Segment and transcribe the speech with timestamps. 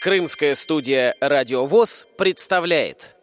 [0.00, 3.16] Крымская студия «Радиовоз» представляет.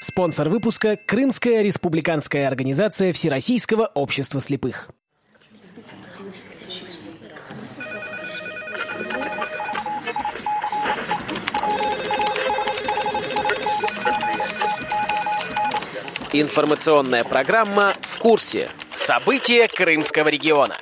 [0.00, 4.88] Спонсор выпуска– Крымская республиканская организация Всероссийского общества слепых.
[16.32, 18.70] Информационная программа «В курсе».
[18.92, 20.78] События Крымского региона.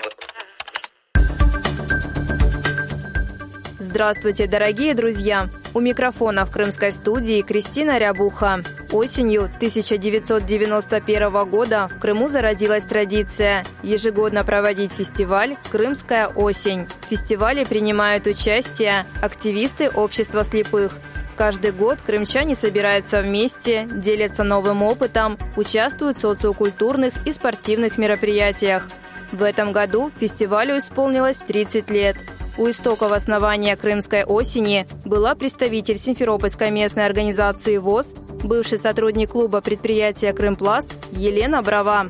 [3.95, 5.49] Здравствуйте, дорогие друзья!
[5.73, 8.65] У микрофона в крымской студии Кристина Рябуха.
[8.91, 16.89] Осенью 1991 года в Крыму зародилась традиция ежегодно проводить фестиваль «Крымская осень».
[17.03, 20.99] В фестивале принимают участие активисты общества слепых,
[21.37, 28.89] Каждый год крымчане собираются вместе, делятся новым опытом, участвуют в социокультурных и спортивных мероприятиях.
[29.31, 32.17] В этом году фестивалю исполнилось 30 лет.
[32.57, 40.33] У истоков основания Крымской осени была представитель Симферопольской местной организации ВОЗ, бывший сотрудник клуба предприятия
[40.33, 42.07] «Крымпласт» Елена Брава.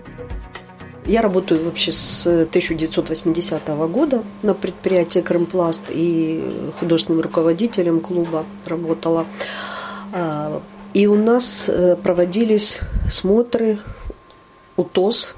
[1.07, 6.47] Я работаю вообще с 1980 года на предприятии «Крымпласт» и
[6.79, 9.25] художественным руководителем клуба работала.
[10.13, 10.61] А,
[10.93, 12.81] и у нас э, проводились
[13.11, 13.79] смотры
[14.77, 15.35] УТОС.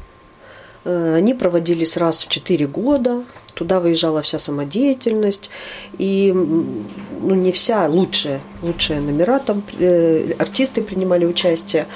[0.85, 3.23] Э, они проводились раз в 4 года,
[3.57, 5.49] Туда выезжала вся самодеятельность,
[5.97, 11.87] и ну, не вся, лучшие, лучшие номера, там э, артисты принимали участие,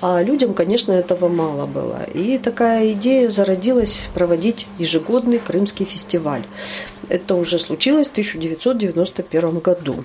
[0.00, 2.04] а людям, конечно, этого мало было.
[2.14, 6.44] И такая идея зародилась проводить ежегодный Крымский фестиваль.
[7.08, 10.04] Это уже случилось в 1991 году.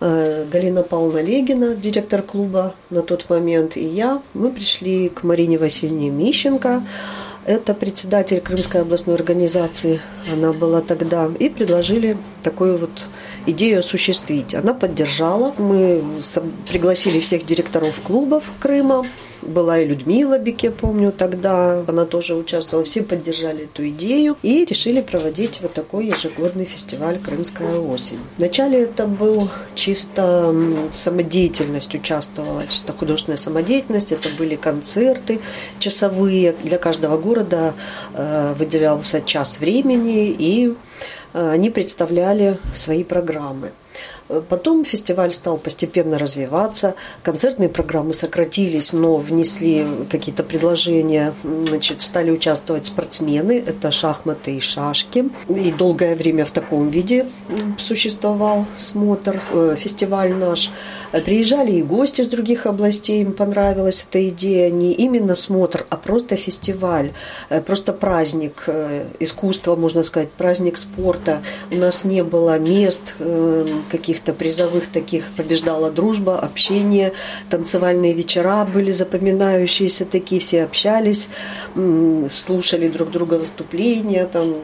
[0.00, 5.58] Э, Галина Павловна Легина, директор клуба на тот момент, и я, мы пришли к Марине
[5.58, 6.82] Васильевне Мищенко,
[7.46, 10.00] это председатель Крымской областной организации,
[10.32, 12.90] она была тогда, и предложили такую вот
[13.46, 14.54] идею осуществить.
[14.54, 15.54] Она поддержала.
[15.58, 16.02] Мы
[16.70, 19.04] пригласили всех директоров клубов Крыма,
[19.42, 22.84] была и Людмила Бике, помню, тогда она тоже участвовала.
[22.84, 28.18] Все поддержали эту идею и решили проводить вот такой ежегодный фестиваль «Крымская осень».
[28.38, 30.54] Вначале это был чисто
[30.92, 34.12] самодеятельность участвовала, чисто художественная самодеятельность.
[34.12, 35.40] Это были концерты
[35.78, 36.54] часовые.
[36.62, 37.74] Для каждого города
[38.14, 40.74] э, выделялся час времени, и
[41.32, 43.72] э, они представляли свои программы.
[44.48, 52.86] Потом фестиваль стал постепенно развиваться, концертные программы сократились, но внесли какие-то предложения, значит, стали участвовать
[52.86, 55.28] спортсмены, это шахматы и шашки.
[55.48, 57.26] И долгое время в таком виде
[57.78, 60.70] существовал смотр, э, фестиваль наш.
[61.24, 66.36] Приезжали и гости из других областей, им понравилась эта идея, не именно смотр, а просто
[66.36, 67.12] фестиваль,
[67.48, 71.42] э, просто праздник э, искусства, можно сказать, праздник спорта.
[71.72, 73.14] У нас не было мест
[73.90, 77.12] каких каких-то призовых таких побеждала дружба, общение,
[77.48, 81.28] танцевальные вечера были запоминающиеся такие, все общались,
[82.28, 84.26] слушали друг друга выступления.
[84.26, 84.54] Там,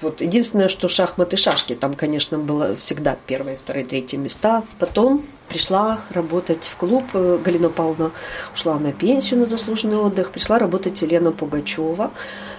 [0.00, 0.20] вот.
[0.20, 4.62] Единственное, что шахматы, шашки, там, конечно, было всегда первые, вторые, третьи места.
[4.78, 7.04] Потом пришла работать в клуб.
[7.12, 8.12] Галина Павловна
[8.54, 10.30] ушла на пенсию на заслуженный отдых.
[10.30, 12.12] Пришла работать Елена Пугачева.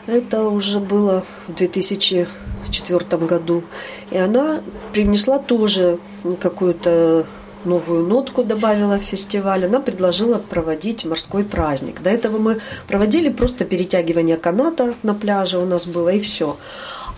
[0.08, 3.64] Это уже было в 2004 году.
[4.10, 4.62] И она
[4.94, 6.00] принесла тоже
[6.40, 7.26] какую-то
[7.66, 9.66] новую нотку добавила в фестиваль.
[9.66, 12.02] Она предложила проводить морской праздник.
[12.02, 16.58] До этого мы проводили просто перетягивание каната на пляже у нас было и все.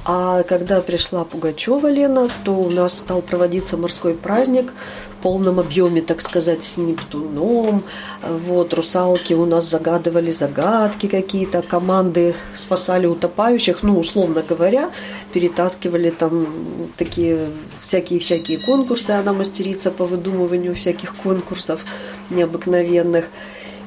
[0.05, 4.73] А когда пришла Пугачева Лена, то у нас стал проводиться морской праздник
[5.17, 7.83] в полном объеме, так сказать, с Нептуном.
[8.21, 14.91] Вот, русалки у нас загадывали загадки какие-то, команды спасали утопающих, ну, условно говоря,
[15.31, 16.47] перетаскивали там
[16.97, 17.47] такие
[17.79, 19.11] всякие-всякие конкурсы.
[19.11, 21.85] Она мастерица по выдумыванию всяких конкурсов
[22.29, 23.29] необыкновенных.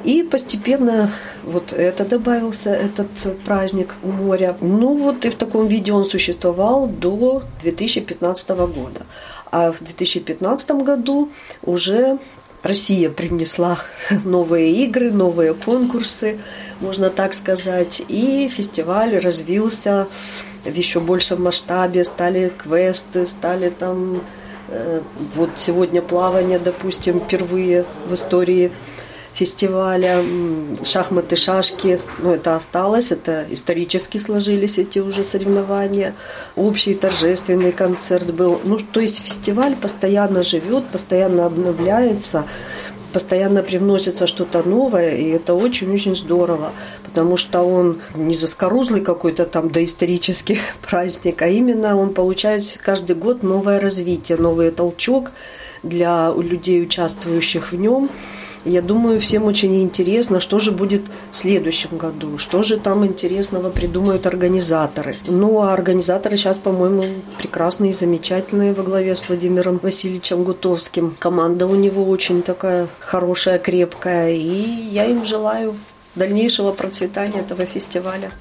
[0.06, 1.10] И постепенно
[1.42, 3.08] вот это добавился, этот
[3.44, 4.56] праздник у моря.
[4.60, 9.04] Ну вот и в таком виде он существовал до 2015 года.
[9.50, 11.30] А в 2015 году
[11.64, 12.18] уже
[12.62, 13.78] Россия принесла
[14.24, 16.38] новые игры, новые конкурсы,
[16.80, 20.06] можно так сказать, и фестиваль развился
[20.64, 24.22] в еще большем масштабе, стали квесты, стали там
[24.68, 25.00] э,
[25.34, 28.70] вот сегодня плавание, допустим, впервые в истории
[29.36, 30.24] фестиваля
[30.82, 36.14] шахматы, шашки, ну, это осталось, это исторически сложились эти уже соревнования.
[36.56, 38.58] Общий торжественный концерт был.
[38.64, 42.46] Ну, то есть фестиваль постоянно живет, постоянно обновляется,
[43.12, 46.72] постоянно привносится что-то новое, и это очень-очень здорово,
[47.04, 50.60] потому что он не заскорузлый какой-то там доисторический
[50.90, 55.32] праздник, а именно он получает каждый год новое развитие, новый толчок
[55.82, 58.08] для людей, участвующих в нем.
[58.66, 63.70] Я думаю, всем очень интересно, что же будет в следующем году, что же там интересного
[63.70, 65.14] придумают организаторы.
[65.28, 67.04] Ну, а организаторы сейчас, по-моему,
[67.38, 71.16] прекрасные, замечательные во главе с Владимиром Васильевичем Гутовским.
[71.20, 75.76] Команда у него очень такая хорошая, крепкая, и я им желаю
[76.16, 78.32] дальнейшего процветания этого фестиваля.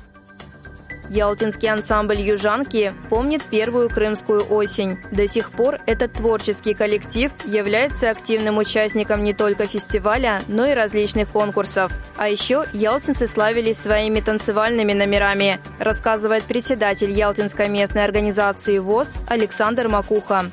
[1.09, 4.97] Ялтинский ансамбль «Южанки» помнит первую крымскую осень.
[5.11, 11.29] До сих пор этот творческий коллектив является активным участником не только фестиваля, но и различных
[11.29, 11.91] конкурсов.
[12.17, 20.45] А еще ялтинцы славились своими танцевальными номерами, рассказывает председатель Ялтинской местной организации ВОЗ Александр Макуха.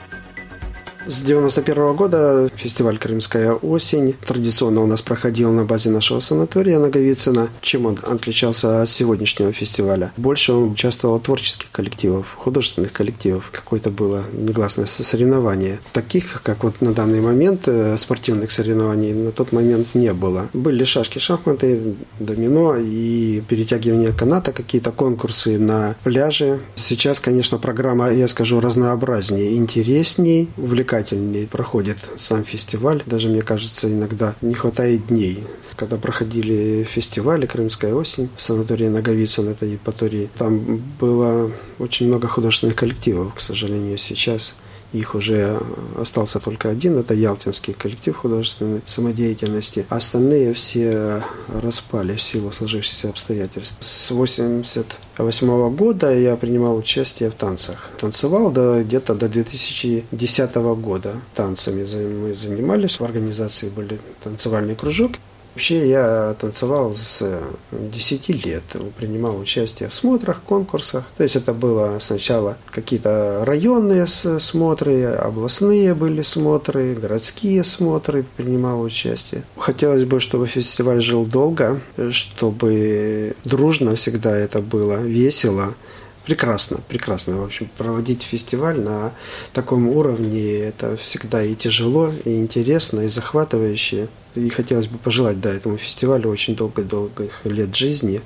[1.04, 7.48] С 91 года фестиваль «Крымская осень» традиционно у нас проходил на базе нашего санатория Наговицына.
[7.60, 10.12] Чем он отличался от сегодняшнего фестиваля?
[10.16, 13.50] Больше он участвовал в творческих коллективов, художественных коллективов.
[13.50, 15.80] Какое-то было негласное соревнование.
[15.92, 20.50] Таких, как вот на данный момент, э, спортивных соревнований на тот момент не было.
[20.52, 26.60] Были шашки, шахматы, домино и перетягивание каната, какие-то конкурсы на пляже.
[26.76, 33.02] Сейчас, конечно, программа, я скажу, разнообразнее, интересней, увлекательнее увлекательнее проходит сам фестиваль.
[33.06, 35.42] Даже, мне кажется, иногда не хватает дней.
[35.76, 42.76] Когда проходили фестивали «Крымская осень» в санатории Наговицын, это Евпатории, там было очень много художественных
[42.76, 44.54] коллективов, к сожалению, сейчас
[44.92, 45.58] их уже
[45.96, 49.86] остался только один, это Ялтинский коллектив художественной самодеятельности.
[49.88, 53.76] Остальные все распали в силу сложившихся обстоятельств.
[53.80, 57.90] С 1988 года я принимал участие в танцах.
[57.98, 63.00] Танцевал до, где-то до 2010 года танцами мы занимались.
[63.00, 65.12] В организации были танцевальный кружок.
[65.54, 67.22] Вообще я танцевал с
[67.70, 68.62] 10 лет,
[68.96, 71.04] принимал участие в смотрах, конкурсах.
[71.16, 79.42] То есть это было сначала какие-то районные смотры, областные были смотры, городские смотры, принимал участие.
[79.58, 85.74] Хотелось бы, чтобы фестиваль жил долго, чтобы дружно всегда это было, весело.
[86.24, 87.38] Прекрасно, прекрасно.
[87.38, 89.12] В общем, проводить фестиваль на
[89.52, 94.08] таком уровне это всегда и тяжело, и интересно, и захватывающе.
[94.36, 98.20] И хотелось бы пожелать да, этому фестивалю очень долгих-долгих лет жизни,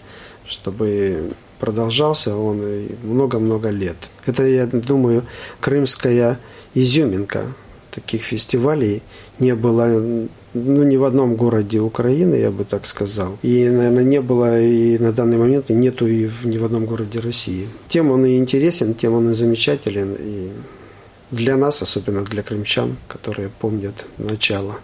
[0.46, 3.96] чтобы продолжался он много-много лет.
[4.26, 5.24] Это, я думаю,
[5.60, 6.38] крымская
[6.74, 7.54] изюминка
[7.90, 9.02] таких фестивалей
[9.38, 13.38] не было ну, ни в одном городе Украины, я бы так сказал.
[13.42, 16.86] И, наверное, не было и на данный момент, и нету и в, ни в одном
[16.86, 17.68] городе России.
[17.88, 20.16] Тем он и интересен, тем он и замечателен.
[20.18, 20.50] И
[21.30, 24.76] для нас, особенно для крымчан, которые помнят начало.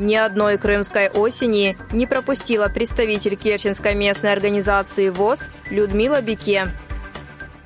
[0.00, 6.68] Ни одной крымской осени не пропустила представитель Керченской местной организации ВОЗ Людмила Бике.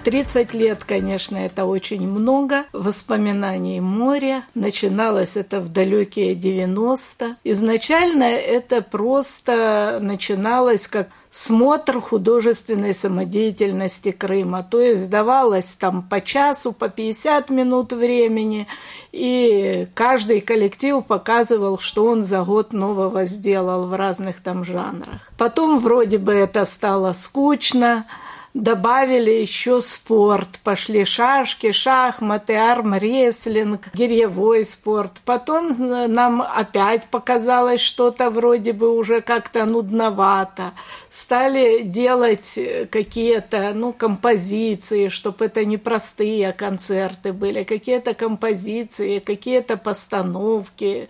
[0.05, 2.65] 30 лет, конечно, это очень много.
[2.73, 4.45] Воспоминаний моря.
[4.55, 14.63] Начиналось это в далекие 90 Изначально это просто начиналось как смотр художественной самодеятельности Крыма.
[14.63, 18.67] То есть давалось там по часу, по 50 минут времени,
[19.11, 25.33] и каждый коллектив показывал, что он за год нового сделал в разных там жанрах.
[25.39, 28.07] Потом вроде бы это стало скучно,
[28.55, 30.61] добавили еще спорт.
[30.63, 35.21] Пошли шашки, шахматы, армрестлинг, гирьевой спорт.
[35.25, 40.73] Потом нам опять показалось что-то вроде бы уже как-то нудновато.
[41.11, 42.59] Стали делать
[42.91, 51.09] какие-то ну, композиции, чтобы это не простые концерты были, какие-то композиции, какие-то постановки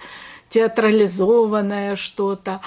[0.49, 2.61] театрализованное что-то.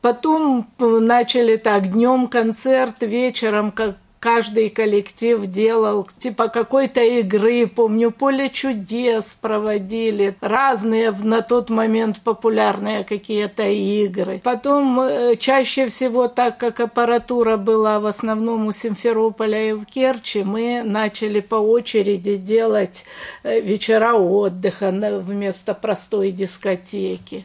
[0.00, 7.66] Потом начали так, днем концерт, вечером как каждый коллектив делал типа какой-то игры.
[7.66, 14.40] Помню, поле чудес проводили, разные на тот момент популярные какие-то игры.
[14.42, 20.42] Потом э, чаще всего, так как аппаратура была в основном у Симферополя и в Керчи,
[20.42, 23.04] мы начали по очереди делать
[23.42, 24.90] э, вечера отдыха
[25.20, 27.44] вместо простой дискотеки.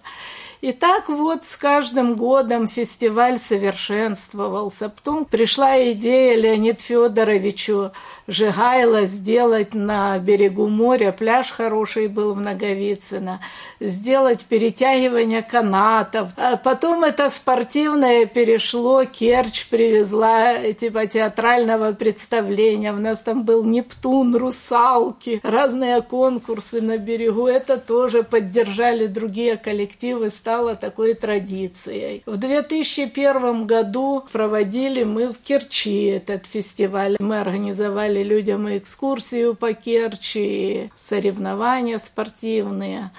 [0.61, 4.89] И так вот с каждым годом фестиваль совершенствовался.
[4.89, 7.91] Потом пришла идея Леонид Федоровичу
[8.27, 13.39] Жигайло сделать на берегу моря, пляж хороший был в Наговицыно,
[13.79, 16.33] сделать перетягивание канатов.
[16.37, 22.93] А потом это спортивное перешло, Керчь привезла типа театрального представления.
[22.93, 27.47] У нас там был Нептун, русалки, разные конкурсы на берегу.
[27.47, 32.23] Это тоже поддержали другие коллективы, стало такой традицией.
[32.25, 37.17] В 2001 году проводили мы в Керчи этот фестиваль.
[37.19, 43.11] Мы организовали людям экскурсию по Керчи, соревнования спортивные.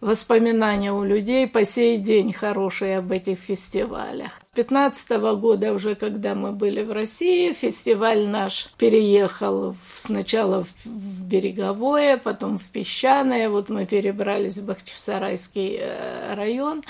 [0.00, 4.40] Воспоминания у людей по сей день хорошие об этих фестивалях.
[4.56, 12.16] С 15 года уже, когда мы были в России, фестиваль наш переехал сначала в Береговое,
[12.16, 13.50] потом в Песчаное.
[13.50, 16.82] Вот мы перебрались в Бахчисарайский э, район.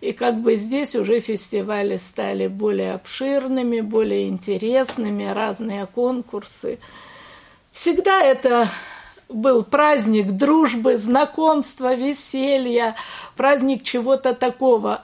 [0.00, 6.78] И как бы здесь уже фестивали стали более обширными, более интересными, разные конкурсы.
[7.70, 8.66] Всегда это
[9.28, 12.96] был праздник дружбы, знакомства, веселья,
[13.36, 15.02] праздник чего-то такого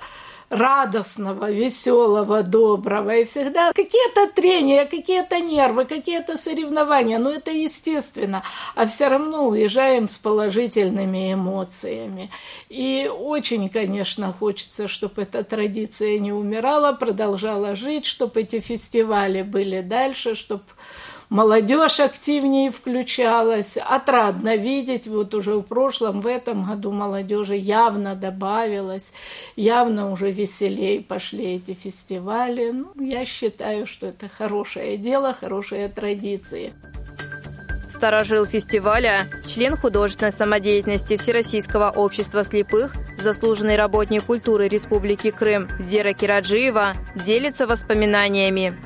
[0.51, 3.17] радостного, веселого, доброго.
[3.17, 7.19] И всегда какие-то трения, какие-то нервы, какие-то соревнования.
[7.19, 8.43] Но это естественно.
[8.75, 12.31] А все равно уезжаем с положительными эмоциями.
[12.69, 19.81] И очень, конечно, хочется, чтобы эта традиция не умирала, продолжала жить, чтобы эти фестивали были
[19.81, 20.65] дальше, чтобы
[21.29, 23.77] молодежь активнее включалась.
[23.77, 29.13] Отрадно видеть, вот уже в прошлом, в этом году молодежи явно добавилось,
[29.57, 32.71] явно уже веселее пошли эти фестивали.
[32.71, 36.73] Ну, я считаю, что это хорошее дело, хорошие традиции.
[37.97, 46.93] Старожил фестиваля, член художественной самодеятельности Всероссийского общества слепых, заслуженный работник культуры Республики Крым Зера Кираджиева
[47.15, 48.77] делится воспоминаниями.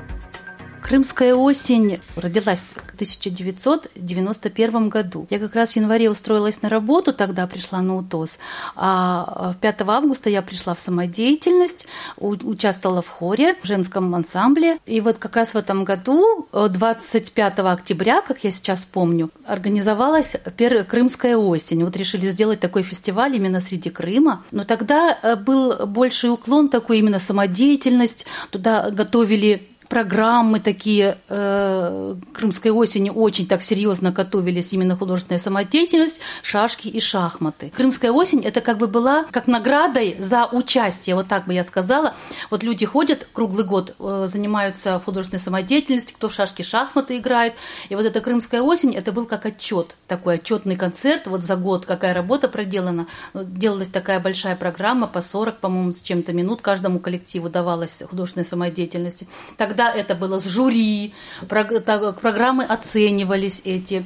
[0.91, 5.25] Крымская осень родилась в 1991 году.
[5.29, 8.39] Я как раз в январе устроилась на работу, тогда пришла на УТОС,
[8.75, 11.85] а 5 августа я пришла в самодеятельность,
[12.17, 14.79] участвовала в хоре, в женском ансамбле.
[14.85, 20.83] И вот как раз в этом году, 25 октября, как я сейчас помню, организовалась первая
[20.83, 21.85] Крымская осень.
[21.85, 24.43] Вот решили сделать такой фестиваль именно среди Крыма.
[24.51, 28.25] Но тогда э, был больший уклон такой именно самодеятельность.
[28.49, 36.87] Туда готовили программы такие э, Крымской осени очень так серьезно готовились именно художественная самодеятельность, шашки
[36.87, 37.73] и шахматы.
[37.75, 42.13] Крымская осень это как бы была как наградой за участие, вот так бы я сказала.
[42.49, 47.53] Вот люди ходят круглый год, э, занимаются художественной самодеятельностью, кто в шашки, шахматы играет.
[47.89, 51.85] И вот эта Крымская осень это был как отчет, такой отчетный концерт вот за год,
[51.85, 53.07] какая работа проделана.
[53.33, 59.27] Делалась такая большая программа по 40, по-моему, с чем-то минут каждому коллективу давалась художественной самодеятельности.
[59.57, 61.11] Тогда Тогда это было с жюри,
[61.49, 64.05] программы оценивались эти.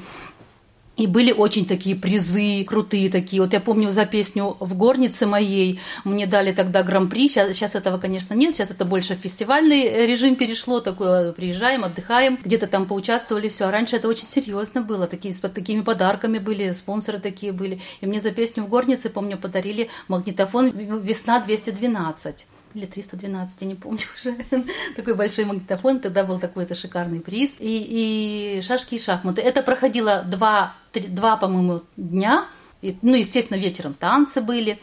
[0.95, 3.41] И были очень такие призы, крутые такие.
[3.41, 7.27] Вот я помню за песню «В горнице моей» мне дали тогда гран-при.
[7.27, 8.55] Сейчас, сейчас этого, конечно, нет.
[8.55, 10.79] Сейчас это больше фестивальный режим перешло.
[10.79, 13.65] Такое приезжаем, отдыхаем, где-то там поучаствовали, все.
[13.65, 15.07] А раньше это очень серьезно было.
[15.07, 17.81] Такие, с такими подарками были, спонсоры такие были.
[17.99, 23.75] И мне за песню «В горнице», помню, подарили магнитофон «Весна 212» или 312, я не
[23.75, 24.35] помню уже.
[24.95, 27.55] такой большой магнитофон, тогда был такой-то шикарный приз.
[27.59, 29.41] И, и шашки и шахматы.
[29.41, 32.45] Это проходило два, три, два по-моему, дня.
[32.81, 34.79] И, ну, естественно, вечером танцы были.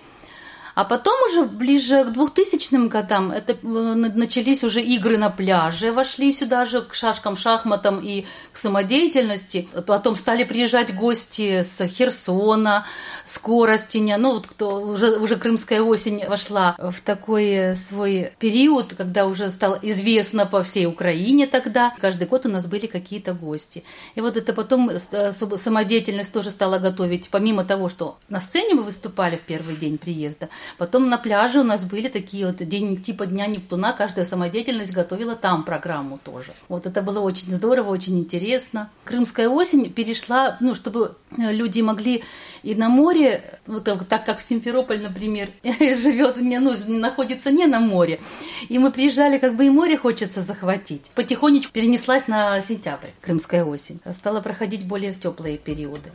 [0.74, 6.32] А потом уже ближе к 2000 годам это э, начались уже игры на пляже, вошли
[6.32, 9.68] сюда же к шашкам, шахматам и к самодеятельности.
[9.86, 12.86] Потом стали приезжать гости с Херсона,
[13.24, 14.16] с Коростеня.
[14.16, 19.78] Ну вот кто уже, уже Крымская осень вошла в такой свой период, когда уже стало
[19.82, 21.94] известно по всей Украине тогда.
[22.00, 23.84] Каждый год у нас были какие-то гости.
[24.14, 27.28] И вот это потом э, самодеятельность тоже стала готовить.
[27.30, 30.48] Помимо того, что на сцене мы выступали в первый день приезда,
[30.78, 35.36] Потом на пляже у нас были такие вот день типа Дня Нептуна, каждая самодеятельность готовила
[35.36, 36.52] там программу тоже.
[36.68, 38.90] Вот это было очень здорово, очень интересно.
[39.04, 42.24] Крымская осень перешла, ну, чтобы э, люди могли
[42.62, 48.20] и на море, вот так как Симферополь, например, живет, не, ну, находится не на море,
[48.68, 51.10] и мы приезжали, как бы и море хочется захватить.
[51.14, 54.00] Потихонечку перенеслась на сентябрь, Крымская осень.
[54.12, 56.10] Стала проходить более в теплые периоды.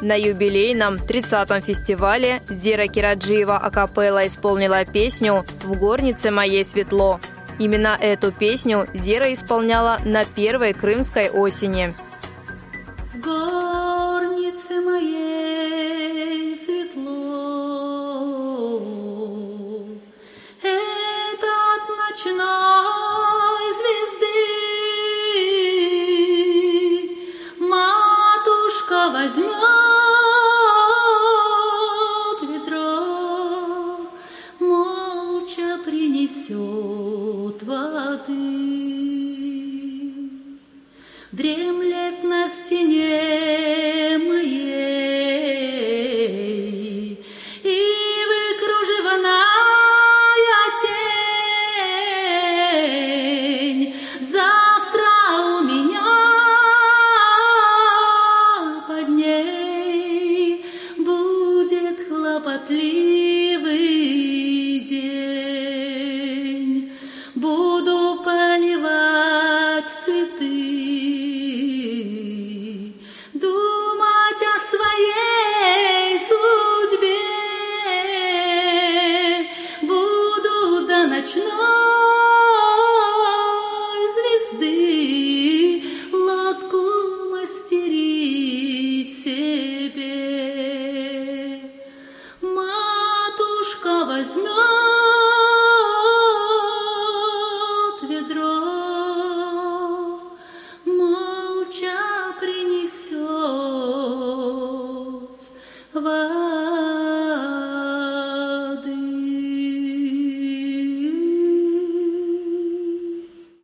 [0.00, 7.20] На юбилейном 30-м фестивале Зира Кираджиева акапелла исполнила песню «В горнице моей светло».
[7.58, 11.94] Именно эту песню Зира исполняла на первой крымской осени.
[13.12, 15.49] В горнице моей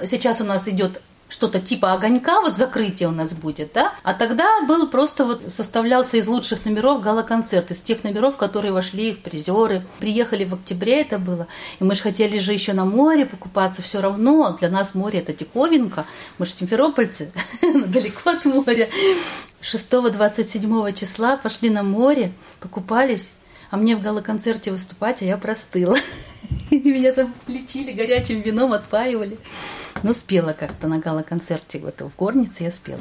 [0.06, 3.92] сейчас у нас идет что-то типа огонька, вот закрытие у нас будет, да?
[4.02, 9.12] А тогда был просто вот составлялся из лучших номеров гала-концерт, из тех номеров, которые вошли
[9.12, 9.84] в призеры.
[9.98, 11.48] Приехали в октябре это было,
[11.80, 14.56] и мы же хотели же еще на море покупаться все равно.
[14.60, 16.06] Для нас море это диковинка,
[16.38, 18.88] мы же симферопольцы, далеко от моря.
[19.62, 23.30] 6-27 числа пошли на море, покупались,
[23.70, 25.96] а мне в гала-концерте выступать, а я простыла.
[26.70, 29.38] Меня там лечили горячим вином, отпаивали.
[30.02, 33.00] Но спела как-то на гала-концерте вот в горнице я спела.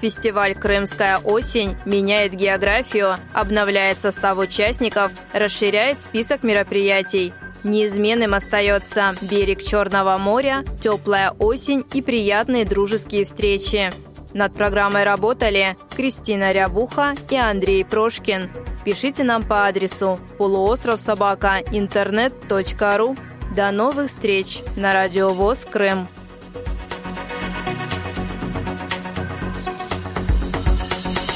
[0.00, 7.32] Фестиваль «Крымская осень» меняет географию, обновляет состав участников, расширяет список мероприятий.
[7.64, 13.90] Неизменным остается берег Черного моря, теплая осень и приятные дружеские встречи.
[14.34, 18.50] Над программой работали Кристина Рябуха и Андрей Прошкин.
[18.84, 23.16] Пишите нам по адресу полуостров собака интернет.ру.
[23.56, 26.08] До новых встреч на Радио ВОЗ Крым.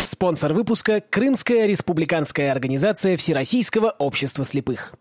[0.04, 4.94] Спонсор выпуска– Крымская республиканская организация Всероссийского общества слепых.